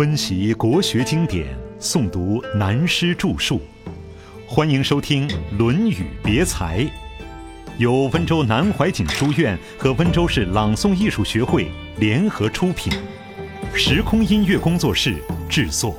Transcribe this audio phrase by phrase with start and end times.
[0.00, 3.60] 温习国学经典，诵读南师著述，
[4.48, 6.78] 欢迎收听《论语别裁》，
[7.76, 12.90] 由温州南怀瑾书院和温州市朗诵艺术学会联合出品，
[13.74, 15.16] 时空音乐工作室
[15.50, 15.94] 制作。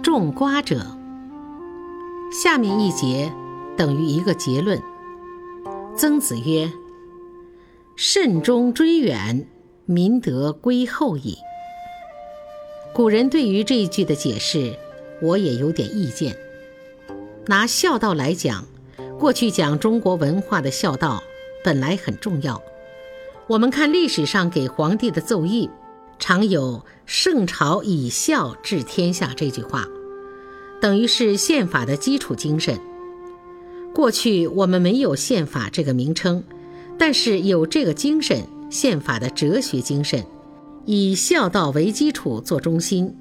[0.00, 0.96] 种瓜者，
[2.30, 3.32] 下面一节
[3.76, 4.80] 等于一个结论。
[5.96, 6.70] 曾子曰
[7.96, 9.48] ：“慎终追远，
[9.86, 11.38] 民德归后矣。”
[12.92, 14.76] 古人对于这一句的解释，
[15.22, 16.36] 我也有点意见。
[17.46, 18.66] 拿孝道来讲，
[19.18, 21.22] 过去讲中国文化的孝道
[21.64, 22.62] 本来很重要。
[23.46, 25.70] 我们看历史上给皇帝的奏议，
[26.18, 29.86] 常有“圣朝以孝治天下”这句话，
[30.78, 32.78] 等于是宪法的基础精神。
[33.96, 36.44] 过去我们没有宪法这个名称，
[36.98, 40.22] 但是有这个精神，宪法的哲学精神，
[40.84, 43.16] 以孝道为基础做中心。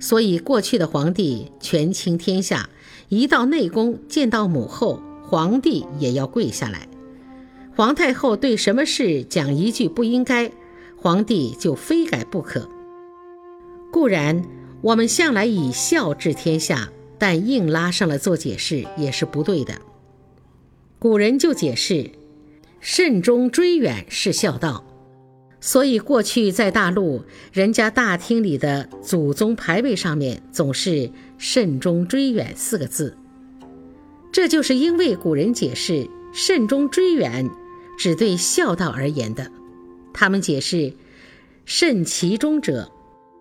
[0.00, 2.70] 所以过去的皇帝权倾天下，
[3.10, 6.88] 一到内宫见到母后，皇帝也要跪下来。
[7.76, 10.50] 皇太后对什么事讲一句不应该，
[10.96, 12.66] 皇帝就非改不可。
[13.92, 14.42] 固然
[14.80, 16.88] 我们向来以孝治天下。
[17.22, 19.74] 但硬拉上了做解释也是不对的。
[20.98, 22.10] 古人就解释，
[22.80, 24.84] 慎终追远是孝道，
[25.60, 33.16] 所以过去在大陆人家大厅里的祖宗牌位上面总是“慎终追远”四个字。
[34.32, 37.48] 这就是因为古人解释“慎终追远”
[37.96, 39.48] 只对孝道而言的。
[40.12, 40.92] 他们解释
[41.64, 42.90] “慎其终者”。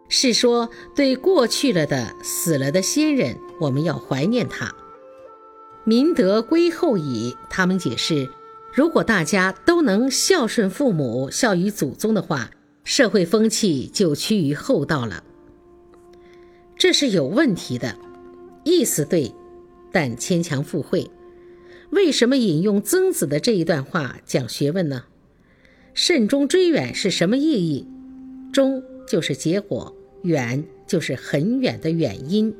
[0.07, 4.73] 是说，对过去了的、死了的先人，我们要怀念他。
[5.85, 7.37] 民德归后矣。
[7.49, 8.27] 他们解释，
[8.73, 12.49] 如果大家都能孝顺父母、孝于祖宗的话，
[12.83, 15.23] 社会风气就趋于厚道了。
[16.75, 17.95] 这是有问题的，
[18.63, 19.31] 意思对，
[19.91, 21.09] 但牵强附会。
[21.91, 25.03] 为什么引用曾子的这一段话讲学问呢？
[25.93, 27.87] 慎终追远是什么意义？
[28.51, 29.95] 终就是结果。
[30.23, 32.55] 远就是很远的远因，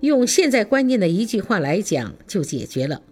[0.00, 3.02] 用现在观念的一句话来讲，就解决了。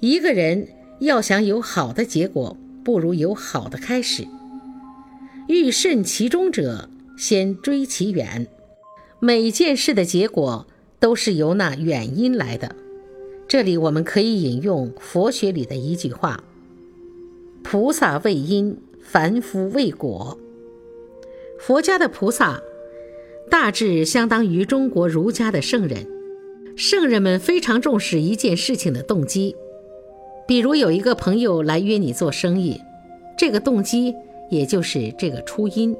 [0.00, 0.68] 一个人
[1.00, 4.26] 要想有好的结果，不如有好的开始。
[5.48, 8.46] 欲慎其中者，先追其远。
[9.18, 10.66] 每件事的结果
[10.98, 12.76] 都是由那远因来的。
[13.48, 16.44] 这里我们可以引用佛学里的一句话
[17.64, 20.38] ：“菩萨为因，凡夫为果。”
[21.58, 22.62] 佛家的菩萨。
[23.50, 26.06] 大致相当于中国儒家的圣人，
[26.76, 29.56] 圣人们非常重视一件事情的动机。
[30.46, 32.80] 比如有一个朋友来约你做生意，
[33.36, 34.14] 这个动机
[34.50, 35.96] 也就是这个初因，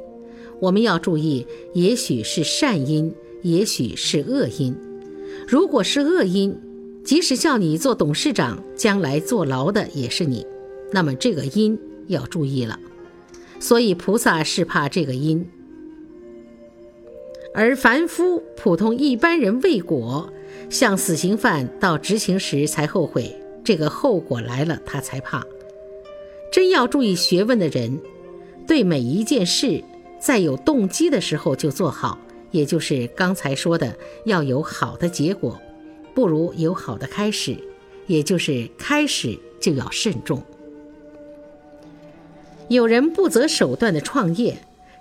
[0.61, 1.45] 我们要注意，
[1.75, 3.13] 也许是善因，
[3.43, 4.75] 也许是恶因。
[5.49, 6.57] 如果是恶因，
[7.05, 10.47] 即使叫你做董事长，将来坐牢的也是你，
[10.93, 12.79] 那么这个因要注意了。
[13.59, 15.45] 所以菩萨是怕这个因。
[17.53, 20.33] 而凡夫、普通一般人未果，
[20.69, 25.45] 像死刑犯到执行时才后悔，这个后果来了他才怕。
[26.53, 28.01] 真要注意学问的人，
[28.67, 29.83] 对每一件事，
[30.21, 32.19] 在有动机的时候就做好，
[32.53, 33.97] 也就是刚才说的
[34.27, 35.61] 要有好的结果，
[36.15, 37.57] 不如有好的开始，
[38.07, 40.41] 也就是开始就要慎重。
[42.69, 44.57] 有人不择手段的创业。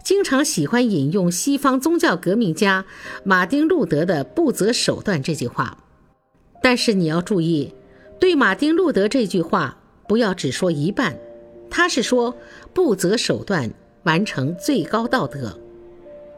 [0.10, 2.84] 经常喜欢引用西方宗教革命家
[3.24, 5.78] 马丁·路德的“不择手段”这句话，
[6.64, 7.76] 但是你要注意，
[8.20, 9.78] 对马丁·路德这句话
[10.08, 11.16] 不要只说一半，
[11.70, 12.36] 他是说
[12.74, 13.72] 不择手段
[14.02, 15.56] 完成最高道德。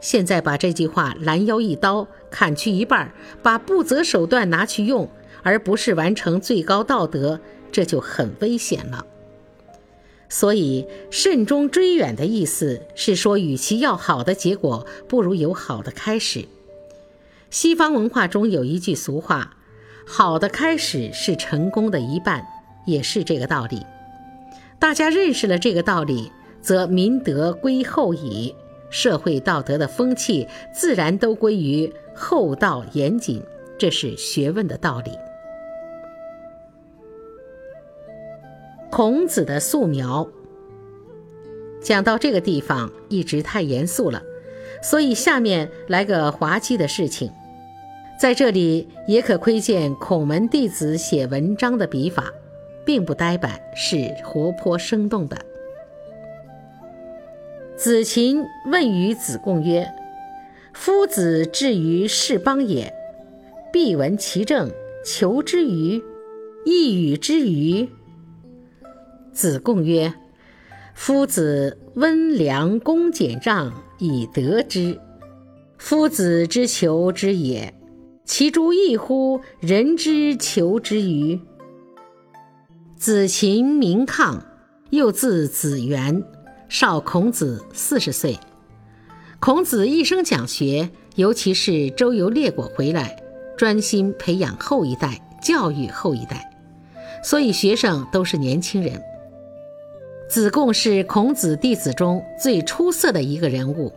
[0.02, 3.10] 现在把这句话拦腰一刀砍去一半，
[3.42, 5.08] 把不择手段拿去用，
[5.42, 7.40] 而不是完成最高道德，
[7.72, 9.06] 这就很危险了。
[10.34, 16.46] 所以，慎终追远的意思是说，与其要好的结果，不如有好的开始。
[17.50, 19.58] 西方文化中有一句俗话
[20.08, 22.46] ：“好的开始是成功的一半”，
[22.86, 23.82] 也是这个道理。
[24.78, 26.32] 大家认识了这个道理，
[26.62, 28.54] 则民德归厚矣，
[28.88, 33.42] 社会道德的风气自然都归于厚道严谨，
[33.78, 35.10] 这是学问的道理。
[38.94, 40.28] 孔子的素描。
[41.80, 44.22] 讲到这个地方，一直太严肃了，
[44.82, 47.32] 所以下面来个滑稽的事情。
[48.20, 52.30] 在这里也可窥见孔门弟子写文章的笔法。
[52.84, 55.38] 并不呆板，是活泼生动的。
[57.76, 59.88] 子禽问于子贡曰
[60.74, 62.92] ：“夫子至于是邦也，
[63.72, 64.68] 必闻其政，
[65.04, 66.02] 求之于，
[66.64, 67.88] 亦与之于？”
[69.32, 70.12] 子贡曰
[70.94, 75.00] ：“夫子温良恭俭让以得之，
[75.78, 77.72] 夫子之求之也。
[78.24, 81.40] 其诸异乎人之求之于？”
[82.96, 84.38] 子禽名亢，
[84.90, 86.22] 又字子元，
[86.68, 88.38] 少孔子四十岁。
[89.40, 93.16] 孔子一生讲学，尤其是周游列国回来，
[93.56, 96.48] 专心培养后一代，教育后一代，
[97.24, 99.02] 所以学生都是年轻人。
[100.32, 103.92] 子贡是孔子弟子中最出色的一个人物，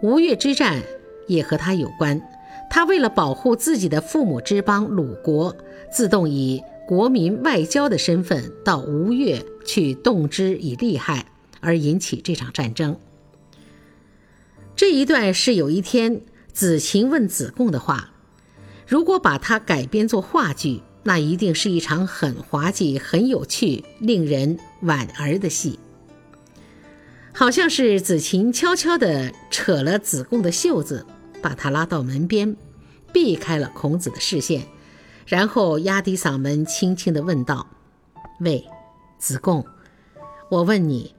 [0.00, 0.82] 吴越之战
[1.28, 2.20] 也和他有关。
[2.68, 5.56] 他为了保护自己的父母之邦鲁国，
[5.92, 11.26] 自动以国民外交的身份到吴越去动之以利害，
[11.60, 12.96] 而引起这场战争。
[14.74, 18.10] 这一段是有一天子禽问子贡的话，
[18.88, 20.82] 如果把它改编作话剧。
[21.08, 25.78] 那一定是一场很滑稽、很有趣、令人莞尔的戏。
[27.32, 31.06] 好像是子琴悄悄地扯了子贡的袖子，
[31.40, 32.54] 把他拉到门边，
[33.10, 34.66] 避开了孔子的视线，
[35.26, 37.66] 然后压低嗓门，轻轻地问道
[38.44, 38.66] ：“喂，
[39.18, 39.64] 子贡，
[40.50, 41.14] 我问你，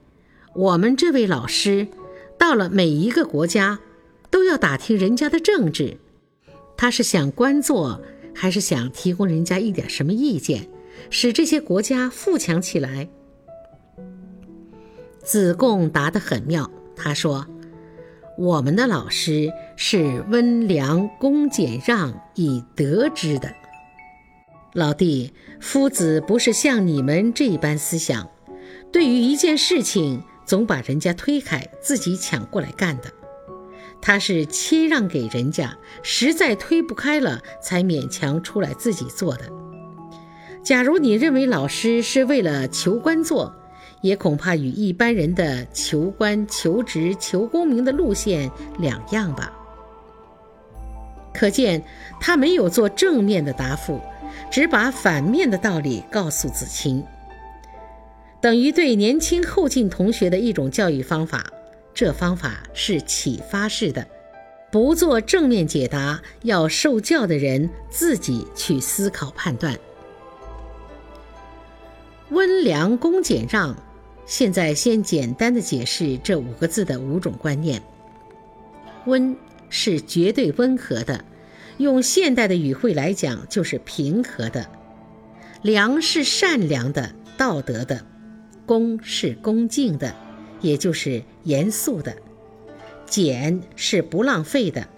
[0.54, 1.88] 我们这位老师
[2.38, 3.80] 到了每一个国家，
[4.30, 5.96] 都要打听人家的政治，
[6.76, 8.00] 他是想官做？”
[8.34, 10.68] 还是想提供人家一点什么意见，
[11.10, 13.08] 使这些国家富强起来。
[15.22, 17.46] 子贡答得很妙，他说
[18.38, 23.52] ：“我们的老师是温良恭俭让以得之的。
[24.72, 28.30] 老弟，夫子不是像你们这一般思想，
[28.90, 33.12] 对于一件事情总把人家推开，自己抢过来干的。”
[34.02, 39.44] 他是谦让给人家，实在推不开了，才勉强出来自己做的。
[40.62, 43.54] 假如你认为老师是为了求官做，
[44.02, 49.52] 也恐怕与一般人的求官、求职、求功名的路线两样吧。
[51.32, 51.82] 可见
[52.20, 54.00] 他没有做正面的答复，
[54.50, 57.04] 只把反面的道理告诉子清，
[58.40, 61.44] 等于对年轻后进同学的一种教育方法。
[61.92, 64.06] 这方法是启发式的，
[64.70, 69.78] 不做正面解答，要受教的人自己去思考判断。
[72.30, 73.76] 温良恭俭让，
[74.24, 77.82] 现在先简单的解释这五个字的五种观念。
[79.06, 79.36] 温
[79.68, 81.24] 是绝对温和的，
[81.78, 84.62] 用现代的语汇来讲就是平和的；
[85.62, 87.98] 良是善良的、道德的；
[88.64, 90.14] 恭是恭敬的。
[90.60, 92.16] 也就是严肃的，
[93.06, 94.88] 俭是不浪费的，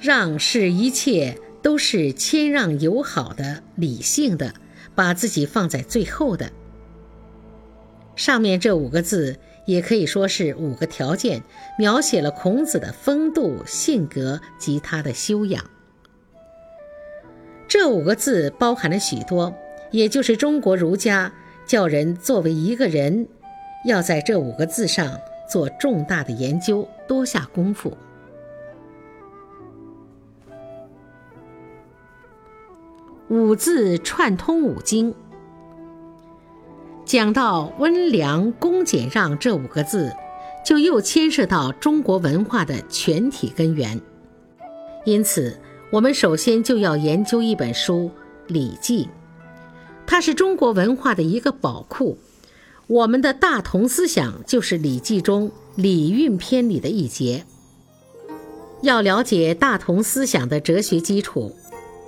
[0.00, 4.54] 让是一切都是谦让友好的、理性的，
[4.94, 6.50] 把自己放在最后的。
[8.14, 11.42] 上面这五个字也可以说是五个条件，
[11.78, 15.64] 描写了孔子的风度、性格及他的修养。
[17.68, 19.54] 这五个字包含了许多，
[19.90, 21.32] 也就是中国儒家
[21.66, 23.28] 叫人作为一个人。
[23.84, 25.18] 要在这五个字上
[25.48, 27.96] 做重大的研究，多下功夫。
[33.28, 35.14] 五字串通五经，
[37.04, 40.12] 讲到温良恭俭让这五个字，
[40.64, 43.98] 就又牵涉到中国文化的全体根源。
[45.04, 45.58] 因此，
[45.90, 48.10] 我们首先就要研究一本书
[48.52, 49.04] 《礼记》，
[50.06, 52.18] 它是中国文化的一个宝库。
[52.88, 57.44] 我们的大同思想就是《礼记》中《礼运篇》里的一节。
[58.82, 61.54] 要了解大同思想的哲学基础，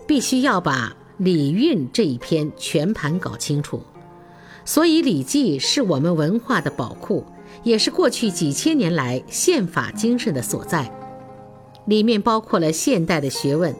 [0.06, 3.80] 必须要把《礼运》这一篇全盘搞清楚。
[4.64, 7.24] 所以，《礼记》是我们文化的宝库，
[7.62, 10.90] 也是过去几千年来宪法精神的所在。
[11.86, 13.74] 里面包括了现代的学问，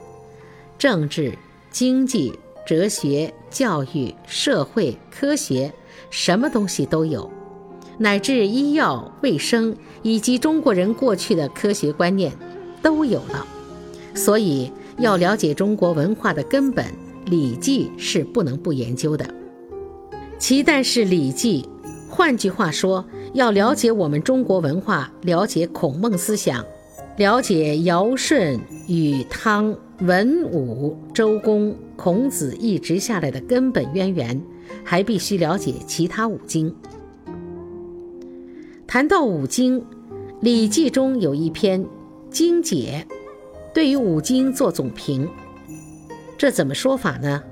[0.79, 1.37] 政治、
[1.71, 5.73] 经济、哲学、教育、社会科学。
[6.17, 7.29] 什么东西都有，
[7.99, 12.33] 乃至医药、卫生以及中国人过去的科学观念
[12.81, 13.45] 都有了。
[14.15, 16.85] 所以，要了解中国文化的根本，
[17.25, 19.29] 《礼记》是不能不研究的。
[20.39, 21.69] 其但是，《礼记》，
[22.09, 26.65] 换句话说，要了解我们中国文化，了解孔孟思想，
[27.17, 34.41] 了解尧舜禹汤文武周公、孔子一直下来的根本渊源，
[34.85, 36.75] 还必须了解其他五经。
[38.87, 39.81] 谈到五经，
[40.41, 41.85] 《礼记》中有一篇
[42.31, 43.07] 《经解》，
[43.75, 45.29] 对于五经做总评。
[46.37, 47.43] 这怎么说法呢？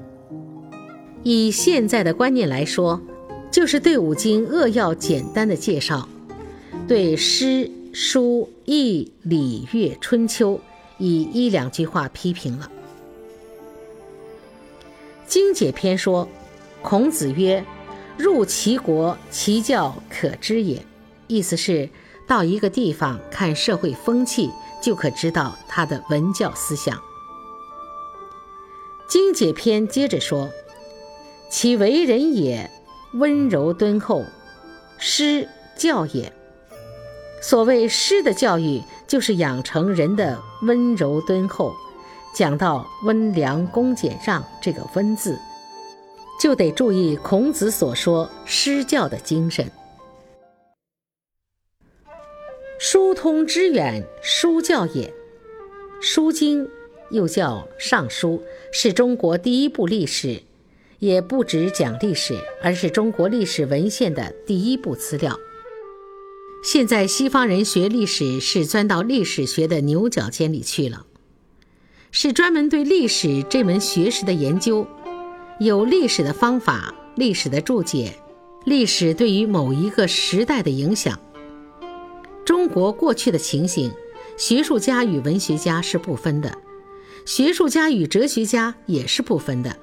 [1.23, 3.01] 以现在的观念来说，
[3.51, 6.09] 就是对五经扼要简单的介绍，
[6.87, 10.61] 对诗、书、易、礼、乐、春秋。
[10.99, 12.71] 以一两句话批评了。
[15.27, 16.29] 经解篇说
[16.83, 17.65] ：“孔子曰
[18.19, 20.85] ：‘入其国，其教可知也。’
[21.29, 21.89] 意思是
[22.27, 24.51] 到一个地方看社会风气，
[24.83, 27.01] 就可知道他的文教思想。”
[29.09, 30.51] 经解篇接着说
[31.51, 32.71] ：“其为人也，
[33.15, 34.25] 温柔敦厚，
[34.99, 36.33] 师教也。”
[37.43, 41.75] 所谓师的教育，就是养成人的温柔敦厚。
[42.35, 45.39] 讲到温良恭俭让这个“温”字，
[46.43, 49.71] 就得注意孔子所说师教的精神。
[52.81, 55.07] 疏通之远，书教也。
[56.01, 56.65] 《书经》
[57.13, 58.39] 又叫《尚书》，
[58.73, 60.43] 是中国第一部历史，
[60.99, 65.39] 也不只讲历史，而是中国历史文献的第一部资料。
[66.65, 71.07] 现在西方人学历史是钻到历史学的牛角尖里去了，
[72.11, 74.89] 是专门对历史这门学识的研究，
[75.65, 78.13] 有历史的方法、历史的注解、
[78.65, 81.21] 历史对于某一个时代的影响。
[82.45, 83.93] 中国过去的情形，
[84.37, 86.59] 学术家与文学家是不分的，
[87.25, 89.77] 学术家与哲学家也是不分的。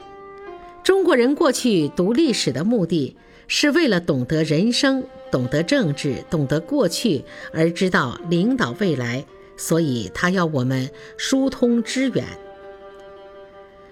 [0.83, 3.15] 中国人过去读历史的目的
[3.47, 5.03] 是为了懂得人生。
[5.31, 9.23] 懂得政治，懂得过去，而知道领导未来，
[9.55, 12.25] 所以他要我们疏通知远。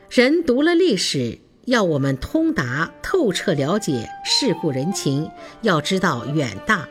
[0.09, 5.29] 人读了历史，要我们通达透彻了解世故人情，
[5.63, 6.87] 要知道远大。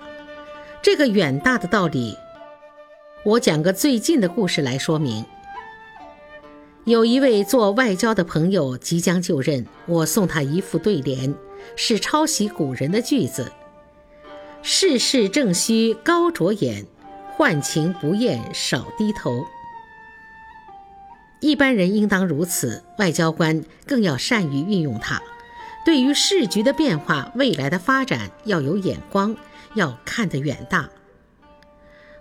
[0.82, 2.14] 这个远大的道理，
[3.24, 5.24] 我讲个最近的故事来说明。
[6.84, 11.34] 有一位做外交的朋友即将就任，我送他一副对联，
[11.74, 13.50] 是抄袭古人的句子。
[14.60, 16.84] 世事正须高着眼，
[17.34, 19.42] 患情不厌少低头。
[21.40, 25.20] 一般人应当如此，外交官更要善于运用它。
[25.84, 29.36] 对于世局的变化、未来的发展，要有眼光，
[29.74, 30.88] 要看得远大。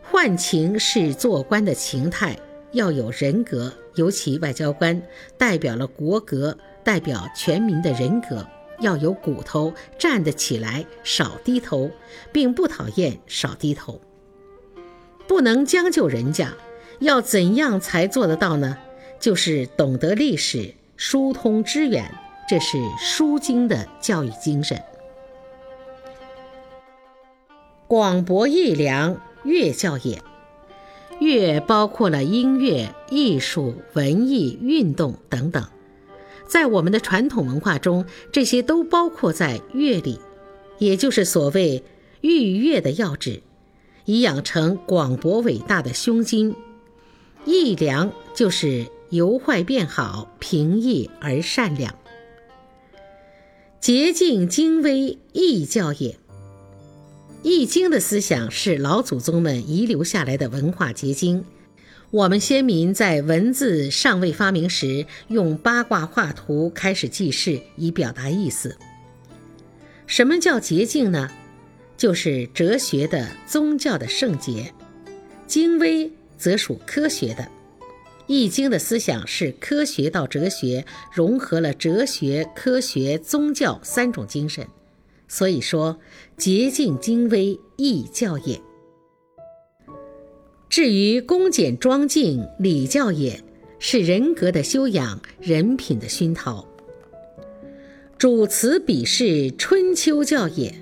[0.04, 2.38] 换情是做官的情态，
[2.74, 5.02] 要有人格，尤其外交官
[5.38, 8.46] 代表了国格，代表全民的人格。
[8.82, 11.90] 要有骨头，站得起来，少低头，
[12.34, 14.02] 并不讨厌少低头。
[15.28, 16.54] 不能将就人家，
[17.00, 18.78] 要怎样才做得到呢？
[19.20, 22.10] 就是懂得历史，疏通知远，
[22.48, 24.82] 这是书经的教育精神。
[27.88, 30.22] 广博益良，乐教也。
[31.20, 35.66] 乐包括了音乐、艺术、文艺、运动等等。
[36.46, 40.20] 在我们的传统文化中，这些都包括在乐里，
[40.78, 41.84] 也就是所谓
[42.22, 43.42] 育乐的要旨，
[44.04, 46.56] 以养成广博伟大的胸襟。
[47.46, 51.96] 义良就是由坏变好，平易而善良。
[53.80, 56.12] 洁净精微，易教也。
[57.44, 61.46] 《易经》的思想是老祖宗们遗留下来的文化结晶。
[62.10, 68.76] 我们先民在文字尚未发明时，用八卦画图开始记事，以表达意思。
[70.08, 71.30] 什么叫洁净呢？
[71.98, 74.74] 就是哲学的、宗教的圣洁。
[75.46, 77.44] 精微则属科学的。
[78.28, 84.66] 《易经》的思想是科学到哲学，融合了哲学、科学、宗教三种精神。
[85.28, 86.00] 所以说，
[86.38, 88.62] 洁净精微，易教也。
[90.70, 93.44] 至于恭俭庄敬，礼教也
[93.80, 96.68] 是人格的修养，人品的熏陶。
[98.18, 100.74] 主词比试，春秋教也。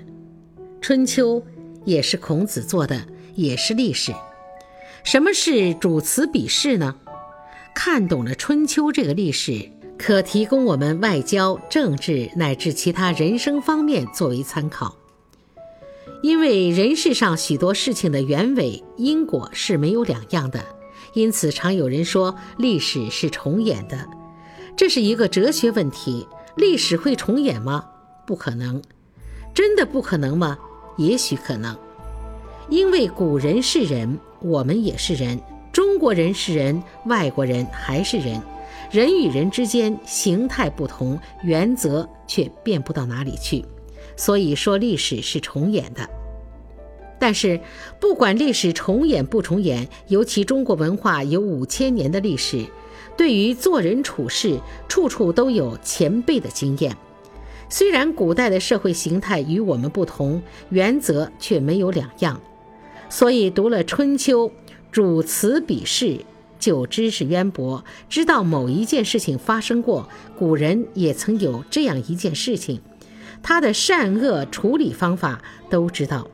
[0.80, 1.42] 春秋
[1.84, 4.12] 也是孔子做的，也是历史。
[5.02, 6.96] 什么是主词比试呢？
[7.74, 14.96] 看懂了春秋这个历史，可提供我们外交、政治乃至其他人生方面作为参考。
[16.22, 20.64] 因为人世上许多事情的原委因果是没有两样的，
[21.12, 24.08] 因此常有人说历史是重演的，
[24.76, 26.26] 这是一个哲学问题。
[26.56, 27.84] 历史会重演吗？
[28.26, 28.80] 不可能。
[29.52, 30.56] 真的不可能吗？
[30.96, 31.76] 也许可能。
[32.70, 35.38] 因为古人是人，我们也是人，
[35.74, 38.40] 中国人是人，外国人还是人，
[38.92, 43.64] 人与人之间形态不同，原则却变不到哪里去。
[44.14, 46.08] 所以说，历史是重演的。
[47.18, 47.58] 但是，
[47.98, 52.64] 不管历史重演不重演，尤其中国文化有五千年的历史，
[53.16, 56.96] 对于做人处事，处处都有前辈的经验。
[57.68, 62.40] 虽然古代的社会形态与我们不同，原则却没有两样。
[63.10, 64.48] 所以读了《春秋》，
[64.94, 66.20] 主词比事，
[66.60, 70.08] 就知识渊博，知道某一件事情发生过，
[70.38, 72.80] 古人也曾有这样一件事情，
[73.42, 76.30] 他的善恶处理方法都知道。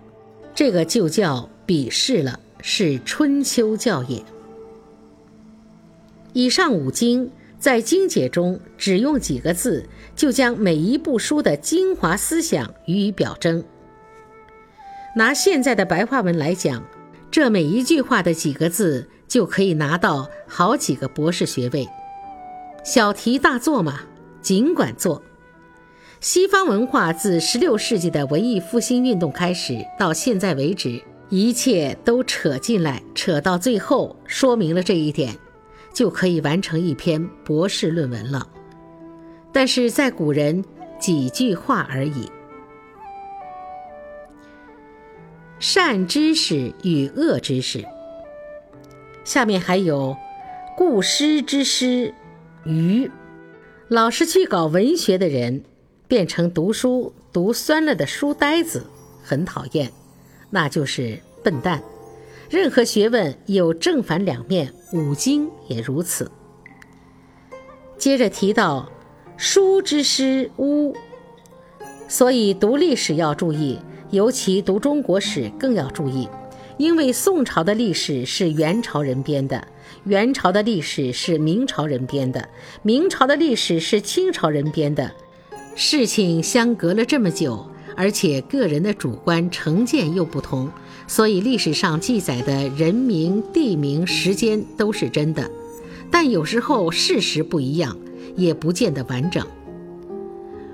[0.55, 4.23] 这个就叫比试了，是春秋教也。
[6.35, 13.65] 以上五经在经解中只用几个字，就将每一部书的精华思想予以表征。
[15.17, 16.85] 拿现在的白话文来讲，
[17.31, 21.87] 这每一句话的几个字就可以拿到好几个博士学位。
[22.85, 24.01] 小题大做嘛，
[24.43, 25.23] 尽管做。
[26.21, 35.35] 西方文化自16世纪的文艺复兴运动开始，到现在为止，一切都扯进来，扯到最后，说明了这一点，
[35.95, 38.47] 就可以完成一篇博士论文了。
[39.53, 40.65] 但是在古人，
[40.99, 42.31] 几句话而已。
[45.61, 47.85] 善知识与恶知识，
[49.25, 50.17] 下面还有
[50.75, 52.15] 故师之师
[52.65, 53.11] 愚，
[53.89, 55.63] 老是去搞文学的人。
[56.09, 58.85] 变成读书读酸了的书呆子，
[59.23, 59.93] 很讨厌，
[60.51, 61.81] 那就是笨蛋。
[62.49, 66.29] 任何学问有正反两面，五经也如此。
[67.97, 68.91] 接着提到
[69.37, 70.97] 书之师巫，
[72.09, 73.79] 所以读历史要注意，
[74.11, 76.29] 尤其读中国史更要注意，
[76.79, 79.69] 因为宋朝的历史是元朝人编的，
[80.05, 82.49] 元朝的历史是明朝人编的，
[82.83, 85.13] 明朝的历史是清朝人编的。
[85.77, 87.65] 事情相隔了这么久，
[87.97, 90.69] 而且个人的主观成见又不同，
[91.07, 95.49] 所以历史上记载的人名、地名、时间都是真的，
[96.11, 97.97] 但有时候事实不一样，
[98.35, 99.47] 也不见得完整。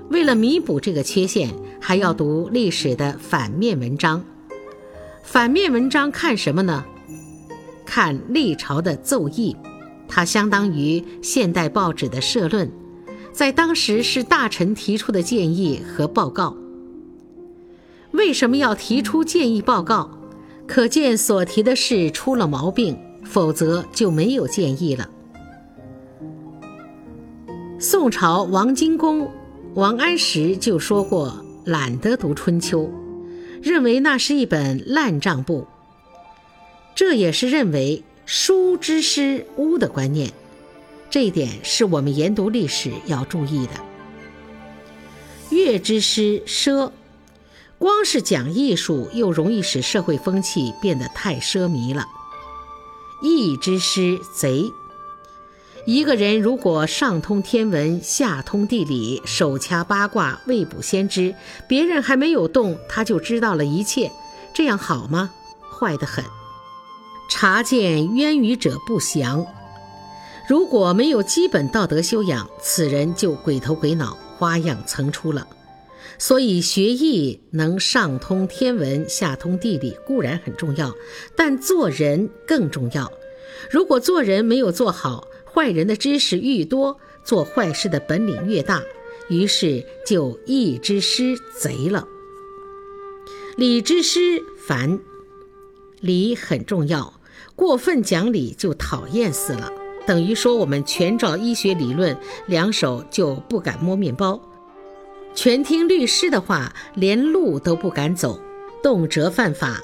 [0.09, 1.49] 为了弥补这个缺陷，
[1.87, 4.21] 还要读历史的反面文章。
[5.23, 6.83] 反面文章看什么呢？
[7.85, 9.55] 看历朝的奏议，
[10.05, 12.69] 它相当于现代报纸的社论。
[13.31, 16.57] 在当时是大臣提出的建议和报告。
[18.11, 20.11] 为什么要提出建议报告？
[20.67, 25.09] 可见所提的事出了毛病，否则就没有建议了。
[27.79, 29.31] 宋朝王荆公
[29.75, 31.33] 王安石就说过，
[31.67, 32.83] 懒得读《春秋》，
[33.61, 35.67] 认为那是一本烂账簿。
[36.95, 40.31] 这也是认为书之师巫的观念。
[41.09, 43.73] 这一点是我们研读历史要注意的。
[45.49, 46.89] 乐之师奢，
[47.77, 52.05] 光是讲艺术，又容易使社会风气变得太奢靡了。
[53.21, 54.71] 义之师贼，
[55.87, 61.33] 一个人如果上通天文，下通地理，手掐八卦，未卜先知，
[61.65, 64.11] 别人还没有动，他就知道了一切，
[64.53, 65.31] 这样好吗？
[65.71, 66.25] 坏得很。
[67.29, 69.47] 察见渊鱼者不祥。
[70.49, 75.47] 如果没有基本道德修养，此人就鬼头鬼脑、花样层出了。
[76.17, 80.93] 所以学艺能上通天文、下通地理固然很重要，
[81.37, 83.09] 但做人更重要。
[83.71, 85.26] 如果做人没有做好，
[85.57, 88.83] 坏人的知识愈多，做坏事的本领越大，
[89.27, 92.07] 于是就义之师贼了。
[93.55, 94.99] 礼之师烦，
[95.99, 97.19] 礼很重要，
[97.55, 99.73] 过分讲理就讨厌死了。
[100.05, 102.15] 等于说，我们全照医学理论，
[102.45, 104.39] 两手就不敢摸面包；
[105.33, 108.39] 全听律师的话，连路都不敢走，
[108.83, 109.81] 动辄犯法。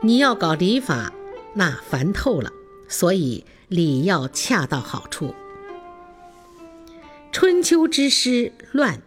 [0.00, 1.12] 你要搞礼法，
[1.54, 2.52] 那烦透了。
[2.88, 5.34] 所以礼要恰到好处。
[7.32, 9.02] 春秋之师乱，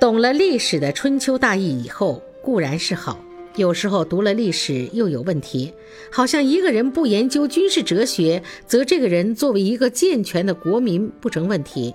[0.00, 3.20] 懂了历史的春秋大义以后，固然是好。
[3.54, 5.72] 有时候读了历史又有问题，
[6.10, 11.94] 好像一个人不研究军事哲学，则这个人作为一个健全的国民不成问题；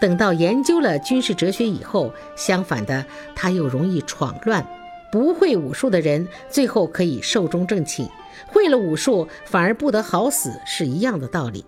[0.00, 3.04] 等到研究了军事哲学以后，相反的
[3.34, 4.64] 他又容易闯乱。
[5.10, 8.08] 不会武术的人最后可以寿终正寝，
[8.46, 11.64] 会了武术反而不得好死，是一样的道理。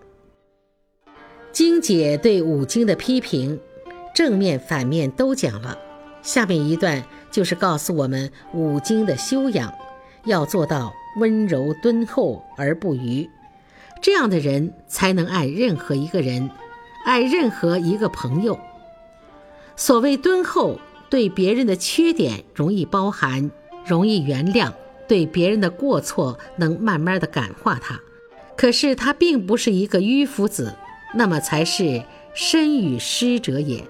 [1.52, 3.61] 经解对五经的批评，
[4.14, 5.78] 正面反面都讲了。
[6.22, 7.02] 下面一段。
[7.32, 9.72] 就是告诉我们五经的修养，
[10.26, 13.26] 要做到温柔敦厚而不愚，
[14.02, 16.50] 这样的人才能爱任何一个人
[17.06, 18.58] 爱任何一个朋友。
[19.76, 23.50] 所谓敦厚，对别人的缺点容易包含，
[23.87, 24.74] 容易原谅，
[25.09, 28.01] 对别人的过错能慢慢的感化他。
[28.57, 30.75] 可是他并不是一个迂腐子，
[31.15, 33.85] 那么才是身与师者也，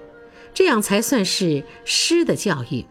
[0.53, 2.85] 这样才算是师的教育。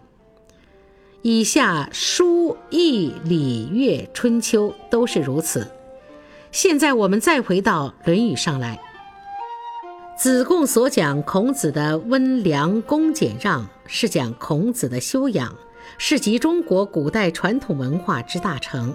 [1.23, 5.71] 以下书、易、礼、乐、春秋都是如此。
[6.51, 8.81] 现在我们再回到《论语》上来。
[10.19, 15.57] 子贡所讲孔子的温良恭俭让，是讲孔子的修养，
[16.05, 18.93] 是集中国古代传统文化之大成。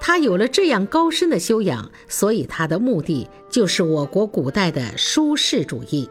[0.00, 6.08] 他有了这样高深的修养，所以他的目的就是我国古代的舒适主义。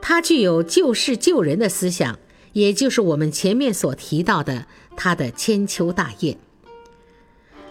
[0.00, 2.18] 他具有救世救人的思想。
[2.54, 4.64] 也就是我们前面所提到的
[4.96, 6.38] 他的千秋大业。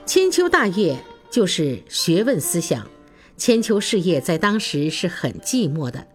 [0.06, 2.88] 千秋大业就是学问思想，
[3.36, 6.06] 千秋事业在当时是很寂寞的。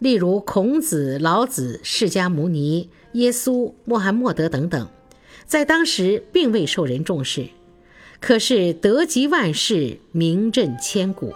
[0.00, 4.88] 例如孔子、老子、释迦牟尼、耶稣、穆罕默德等等，
[5.44, 7.48] 在当时并未受人重视。
[8.20, 11.34] 可是德及万世，名震千古。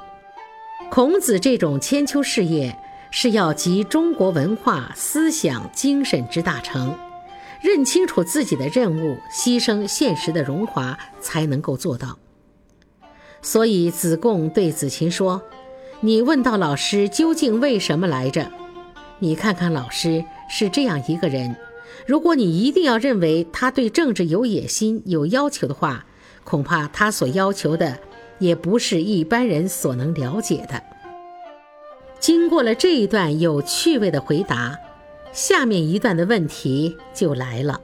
[0.91, 2.79] 孔子这种千秋事业。
[3.11, 6.95] 是要集中国文化、思想、精神之大成，
[7.63, 12.19] 认清楚自己的任务，牺牲现实的荣华，才能够做到。
[13.41, 15.41] 所以子贡对子琴说
[16.01, 18.53] ：“你问到老师究竟为什么来着？
[19.21, 21.57] 你看看老师是这样一个人，
[22.07, 26.07] 如果你一定要认为他对政治有野心、有要求的话，
[26.45, 27.99] 恐怕他所要求的
[28.39, 30.83] 也不是一般人所能了解的。”
[32.21, 34.77] 经过了这一段有趣味的回答，
[35.33, 37.81] 下面一段的问题就来了。